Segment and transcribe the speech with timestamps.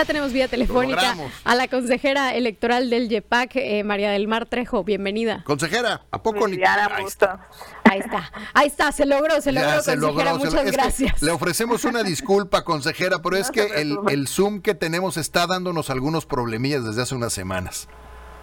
[0.00, 1.14] Ya tenemos vía telefónica
[1.44, 4.82] a la consejera electoral del YEPAC, eh, María del Mar Trejo.
[4.82, 5.44] Bienvenida.
[5.44, 6.56] Consejera, ¿a poco ni...
[6.56, 7.46] Ahí está.
[7.84, 10.34] ahí está, ahí está, se logró, se logró, consejera.
[10.38, 11.20] Muchas gracias.
[11.20, 15.90] Le ofrecemos una disculpa, consejera, pero es que el, el Zoom que tenemos está dándonos
[15.90, 17.86] algunos problemillas desde hace unas semanas.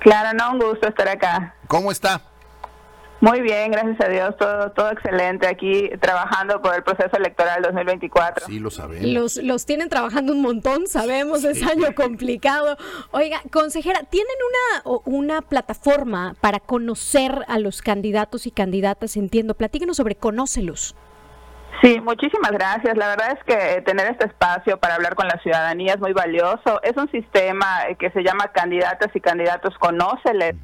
[0.02, 1.56] Claro, no, un gusto estar acá.
[1.68, 2.22] ¿Cómo está?
[3.20, 8.46] Muy bien, gracias a Dios, todo, todo excelente aquí trabajando por el proceso electoral 2024.
[8.46, 9.08] Sí, lo sabemos.
[9.08, 12.78] Los, los tienen trabajando un montón, sabemos, es año complicado.
[13.12, 14.36] Oiga, consejera, ¿tienen
[14.86, 19.18] una, una plataforma para conocer a los candidatos y candidatas?
[19.18, 20.96] Entiendo, platíquenos sobre Conócelos.
[21.82, 22.98] Sí, muchísimas gracias.
[22.98, 26.82] La verdad es que tener este espacio para hablar con la ciudadanía es muy valioso.
[26.82, 27.68] Es un sistema
[28.00, 30.56] que se llama Candidatas y Candidatos Conóceles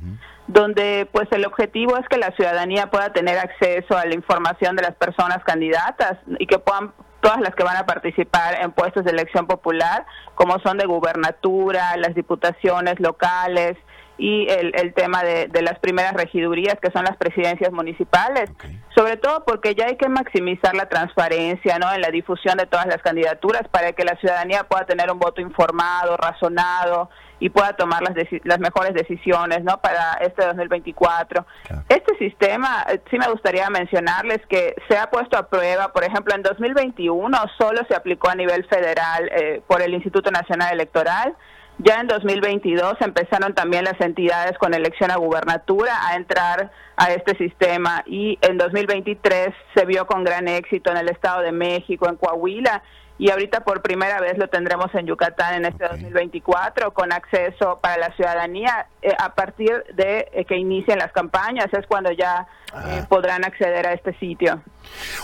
[0.54, 4.84] donde pues el objetivo es que la ciudadanía pueda tener acceso a la información de
[4.84, 9.12] las personas candidatas y que puedan todas las que van a participar en puestos de
[9.12, 13.78] elección popular, como son de gubernatura, las diputaciones locales
[14.18, 18.50] y el, el tema de, de, las primeras regidurías, que son las presidencias municipales,
[18.96, 21.92] sobre todo porque ya hay que maximizar la transparencia ¿no?
[21.92, 25.42] en la difusión de todas las candidaturas para que la ciudadanía pueda tener un voto
[25.42, 29.82] informado, razonado y pueda tomar las, las mejores decisiones ¿no?
[29.82, 31.46] para este 2024.
[31.90, 36.36] Este sistema, eh, sí me gustaría mencionarles que se ha puesto a prueba, por ejemplo,
[36.36, 41.36] en 2021 solo se aplicó a nivel federal eh, por el Instituto Nacional Electoral.
[41.80, 47.36] Ya en 2022 empezaron también las entidades con elección a gubernatura a entrar a este
[47.38, 52.16] sistema y en 2023 se vio con gran éxito en el Estado de México, en
[52.16, 52.84] Coahuila
[53.18, 57.98] y ahorita por primera vez lo tendremos en Yucatán en este 2024 con acceso para
[57.98, 63.02] la ciudadanía eh, a partir de eh, que inicien las campañas es cuando ya eh,
[63.02, 63.06] ah.
[63.10, 64.62] podrán acceder a este sitio.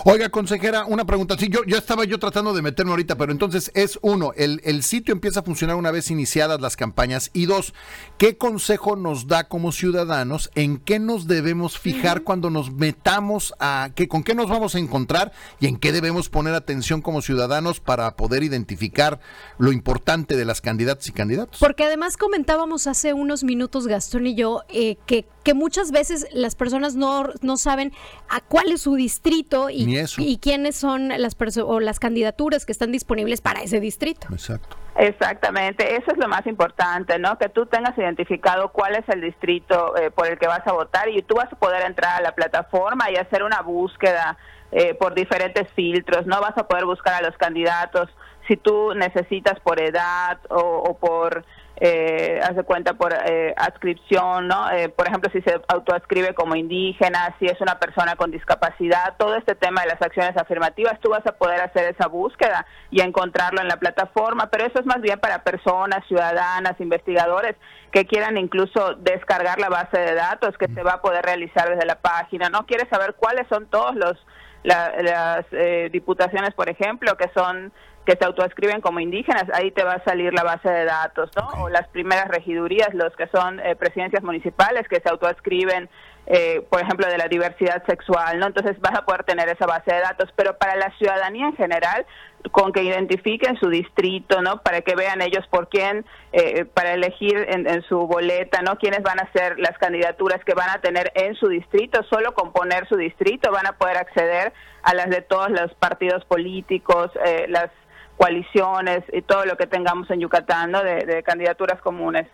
[0.06, 1.36] Oiga, consejera, una pregunta.
[1.38, 4.84] Sí, yo ya estaba yo tratando de meterme ahorita, pero entonces es uno, el, el
[4.84, 7.74] sitio empieza a funcionar una vez iniciadas las campañas y dos,
[8.18, 13.89] ¿qué consejo nos da como ciudadanos en qué nos debemos fijar cuando nos metamos a,
[13.95, 17.80] que, con qué nos vamos a encontrar y en qué debemos poner atención como ciudadanos
[17.80, 19.20] para poder identificar
[19.58, 21.60] lo importante de las candidatas y candidatos?
[21.60, 26.56] Porque además comentábamos hace unos minutos, Gastón y yo, eh, que, que muchas veces las
[26.56, 27.94] personas no, no saben
[28.30, 32.92] a cuál es su distrito y, y quiénes son las o las candidaturas que están
[32.92, 34.27] disponibles para ese distrito.
[34.32, 34.77] Exacto.
[34.95, 37.37] Exactamente, eso es lo más importante, ¿no?
[37.37, 41.08] Que tú tengas identificado cuál es el distrito eh, por el que vas a votar
[41.08, 44.38] y tú vas a poder entrar a la plataforma y hacer una búsqueda
[44.73, 46.42] eh, por diferentes filtros, ¿no?
[46.42, 48.09] Vas a poder buscar a los candidatos
[48.49, 51.45] si tú necesitas por edad o por
[51.82, 54.70] eh, hace cuenta por eh, adscripción, ¿no?
[54.72, 59.36] Eh, por ejemplo, si se autoascribe como indígena, si es una persona con discapacidad, todo
[59.36, 63.62] este tema de las acciones afirmativas, tú vas a poder hacer esa búsqueda y encontrarlo
[63.62, 67.56] en la plataforma, pero eso es más bien para personas, ciudadanas, investigadores
[67.92, 71.86] que quieran incluso descargar la base de datos que se va a poder realizar desde
[71.86, 72.66] la página, ¿no?
[72.66, 74.18] Quieres saber cuáles son todos los
[74.64, 77.71] las eh, diputaciones, por ejemplo, que son
[78.05, 81.64] que se autoescriben como indígenas, ahí te va a salir la base de datos, ¿no?
[81.64, 85.87] O las primeras regidurías, los que son eh, presidencias municipales que se autoescriben,
[86.32, 88.45] eh, por ejemplo, de la diversidad sexual, ¿no?
[88.45, 92.06] Entonces vas a poder tener esa base de datos, pero para la ciudadanía en general,
[92.52, 94.62] con que identifiquen su distrito, ¿no?
[94.62, 98.78] Para que vean ellos por quién, eh, para elegir en, en, su boleta, ¿no?
[98.78, 102.54] Quiénes van a ser las candidaturas que van a tener en su distrito, solo con
[102.54, 104.54] poner su distrito van a poder acceder
[104.84, 107.72] a las de todos los partidos políticos, eh, las
[108.20, 110.84] coaliciones y todo lo que tengamos en Yucatán, ¿no?
[110.84, 112.28] de, candidaturas comunes.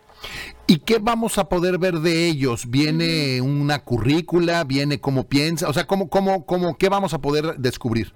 [0.66, 2.72] ¿Y qué vamos a poder ver de ellos?
[2.72, 4.63] ¿Viene una currícula?
[4.63, 5.69] ¿Viene cómo piensa?
[5.69, 8.13] O sea, ¿cómo, cómo, cómo, ¿qué vamos a poder descubrir?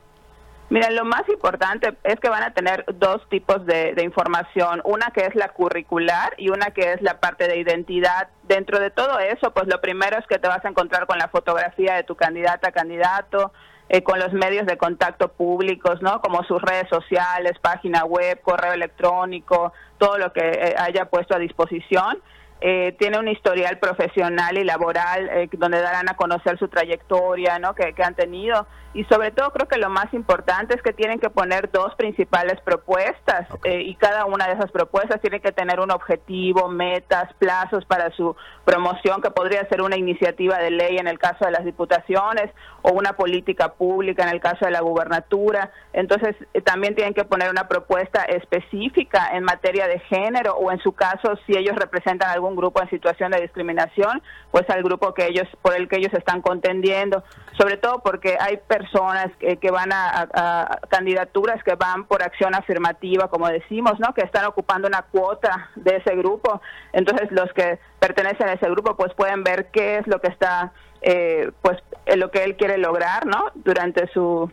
[0.72, 5.12] Mira, lo más importante es que van a tener dos tipos de, de, información, una
[5.14, 8.30] que es la curricular y una que es la parte de identidad.
[8.48, 11.28] Dentro de todo eso, pues lo primero es que te vas a encontrar con la
[11.28, 13.52] fotografía de tu candidata, candidato,
[13.90, 16.22] eh, con los medios de contacto públicos, ¿no?
[16.22, 21.40] Como sus redes sociales, página web, correo electrónico, todo lo que eh, haya puesto a
[21.40, 22.20] disposición.
[22.62, 27.74] Eh, tiene un historial profesional y laboral eh, donde darán a conocer su trayectoria ¿no?
[27.74, 31.30] que, han tenido y sobre todo creo que lo más importante es que tienen que
[31.30, 35.92] poner dos principales propuestas eh, y cada una de esas propuestas tiene que tener un
[35.92, 38.36] objetivo, metas, plazos para su
[38.66, 42.52] promoción que podría ser una iniciativa de ley en el caso de las diputaciones
[42.82, 45.72] o una política pública en el caso de la gubernatura.
[45.94, 46.36] Entonces
[46.66, 51.38] también tienen que poner una propuesta específica en materia de género o en su caso
[51.46, 55.48] si ellos representan algún algún grupo en situación de discriminación, pues al grupo que ellos
[55.62, 57.24] por el que ellos están contendiendo,
[57.58, 63.48] sobre todo porque hay personas que, van a, candidaturas que van por acción afirmativa, como
[63.48, 64.14] decimos, ¿no?
[64.14, 66.62] Que están ocupando una cuota de ese grupo.
[66.94, 70.72] Entonces, los que pertenecen a ese grupo pues pueden ver qué es lo que está
[71.02, 71.78] eh, pues
[72.16, 73.52] lo que él quiere lograr, ¿no?
[73.56, 74.50] Durante su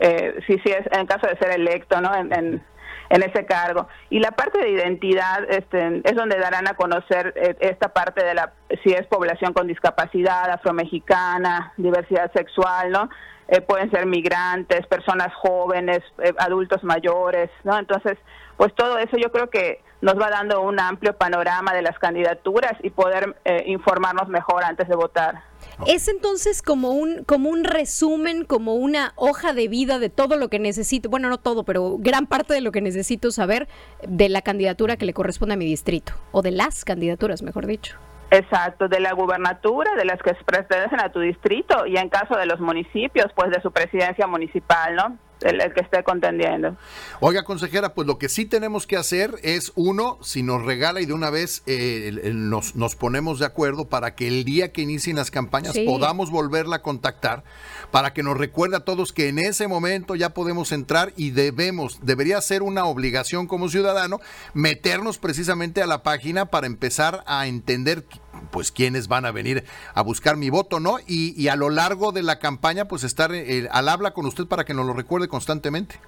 [0.00, 2.14] eh, sí, sí, es en caso de ser electo, ¿no?
[2.14, 2.62] En, en,
[3.10, 3.88] ese cargo.
[4.10, 8.34] Y la parte de identidad este, es donde darán a conocer eh, esta parte de
[8.34, 13.10] la, si es población con discapacidad, afromexicana, diversidad sexual, ¿no?
[13.48, 17.78] Eh, pueden ser migrantes, personas jóvenes, eh, adultos mayores, ¿no?
[17.78, 18.18] Entonces,
[18.56, 22.72] pues todo eso yo creo que nos va dando un amplio panorama de las candidaturas
[22.82, 25.42] y poder informarnos mejor antes de votar.
[25.86, 30.48] Es entonces como un, como un resumen, como una hoja de vida de todo lo
[30.48, 33.68] que necesito, bueno, no todo, pero gran parte de lo que necesito saber
[34.06, 37.98] de la candidatura que le corresponde a mi distrito, o de las candidaturas, mejor dicho.
[38.30, 42.46] Exacto, de la gubernatura, de las que pertenecen a tu distrito y en caso de
[42.46, 45.18] los municipios, pues de su presidencia municipal, ¿no?
[45.42, 46.76] El, que esté contendiendo.
[47.20, 51.06] Oiga, consejera, pues lo que sí tenemos que hacer es, uno, si nos regala y
[51.06, 55.16] de una vez eh, nos, nos, ponemos de acuerdo para que el día que inicien
[55.16, 57.44] las campañas podamos volverla a contactar,
[57.90, 62.00] para que nos recuerde a todos que en ese momento ya podemos entrar y debemos,
[62.02, 64.20] debería ser una obligación como ciudadano,
[64.54, 68.04] meternos precisamente a la página para empezar a entender
[68.50, 70.98] pues quiénes van a venir a buscar mi voto, ¿no?
[71.06, 74.64] Y, a lo largo de la campaña, pues estar eh, al habla con usted para
[74.64, 75.98] que nos lo recuerde constantemente.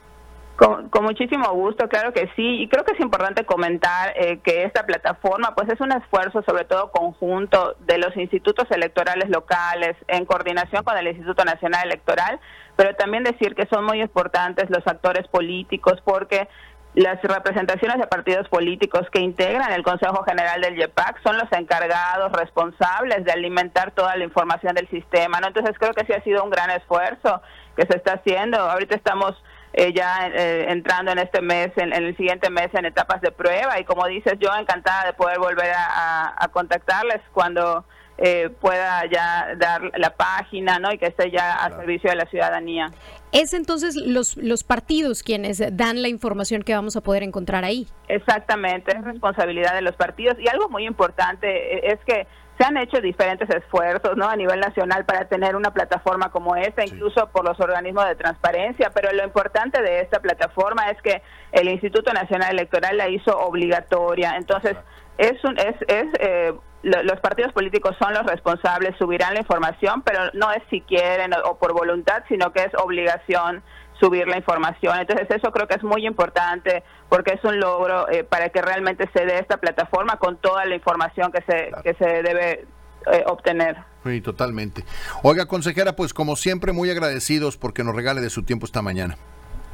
[0.59, 4.85] Con, muchísimo gusto, claro que sí, y creo que es importante comentar eh, que esta
[4.85, 10.83] plataforma pues es un esfuerzo sobre todo conjunto de los institutos electorales locales en coordinación
[10.83, 12.41] con el Instituto Nacional Electoral,
[12.75, 16.49] pero también decir que son muy importantes los actores políticos porque
[16.95, 22.33] las representaciones de partidos políticos que integran el Consejo General del IEPAC son los encargados,
[22.33, 25.47] responsables de alimentar toda la información del sistema, ¿no?
[25.47, 27.41] Entonces creo que sí ha sido un gran esfuerzo
[27.79, 28.59] que se está haciendo.
[28.59, 29.35] Ahorita estamos
[29.73, 33.79] eh, ya eh, entrando en este mes, en, el siguiente mes en etapas de prueba
[33.79, 37.85] y como dices, yo encantada de poder volver a contactarles cuando
[38.21, 40.93] eh, pueda ya dar la página ¿no?
[40.93, 42.91] y que esté ya a servicio de la ciudadanía.
[43.31, 47.87] Es entonces los, los partidos quienes dan la información que vamos a poder encontrar ahí.
[48.09, 52.27] Exactamente, es responsabilidad de los partidos y algo muy importante eh, es que
[52.59, 54.29] se han hecho diferentes esfuerzos ¿no?
[54.29, 58.91] a nivel nacional para tener una plataforma como esta, incluso por los organismos de transparencia,
[58.93, 61.23] pero lo importante de esta plataforma es que
[61.53, 64.35] el Instituto Nacional Electoral la hizo obligatoria.
[64.37, 64.77] Entonces,
[65.19, 66.53] es, un, es, es eh,
[66.83, 71.59] los partidos políticos son los responsables, subirán la información, pero no es si quieren o,
[71.59, 73.63] por voluntad, sino que es obligación
[74.01, 74.99] subir la información.
[74.99, 79.09] Entonces eso creo que es muy importante porque es un logro eh, para que realmente
[79.13, 82.67] se dé esta plataforma con toda la información que se, que se debe
[83.13, 83.77] eh, obtener.
[84.05, 84.85] Sí, totalmente.
[85.23, 89.17] Oiga, consejera, pues como siempre muy agradecidos porque nos regale de su tiempo esta mañana.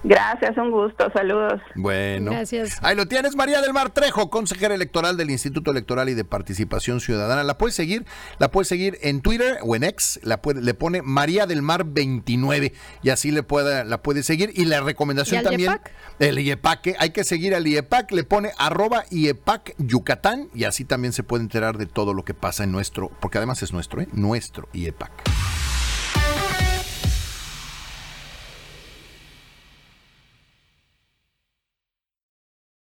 [0.04, 1.62] Gracias, un gusto, saludos.
[1.76, 2.78] Bueno, Gracias.
[2.82, 7.00] ahí lo tienes, María del Mar Trejo, consejera electoral del Instituto Electoral y de Participación
[7.00, 7.42] Ciudadana.
[7.42, 8.04] La puedes seguir,
[8.38, 11.84] la puedes seguir en Twitter o en X, la puede, le pone María del Mar
[11.86, 14.52] 29 y así le puede, la puede seguir.
[14.54, 15.92] Y la recomendación también, IEPAC?
[16.18, 21.14] el IEPAC, hay que seguir al IEPAC, le pone arroba IEPAC Yucatán y así también
[21.14, 24.08] se puede enterar de todo lo que pasa en nuestro, porque además es nuestro, ¿eh?
[24.12, 25.33] nuestro IEPAC.